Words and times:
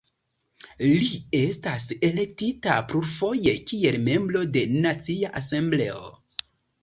Li 0.83 1.09
estas 1.39 1.83
elektita 2.07 2.77
plurfoje 2.93 3.53
kiel 3.71 3.99
Membro 4.07 4.41
de 4.55 4.63
Nacia 4.87 5.31
Asembleo. 5.43 6.01